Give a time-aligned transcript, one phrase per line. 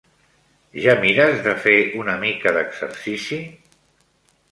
[0.85, 3.39] Ja mires de fer una mica d'exercici?